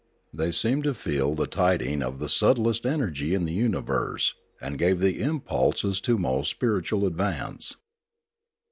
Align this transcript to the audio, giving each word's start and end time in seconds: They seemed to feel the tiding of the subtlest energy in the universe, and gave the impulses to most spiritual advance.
They 0.33 0.51
seemed 0.51 0.85
to 0.85 0.95
feel 0.95 1.35
the 1.35 1.45
tiding 1.45 2.01
of 2.01 2.17
the 2.17 2.27
subtlest 2.27 2.87
energy 2.87 3.35
in 3.35 3.45
the 3.45 3.53
universe, 3.53 4.33
and 4.59 4.79
gave 4.79 4.99
the 4.99 5.21
impulses 5.21 6.01
to 6.01 6.17
most 6.17 6.49
spiritual 6.49 7.05
advance. 7.05 7.75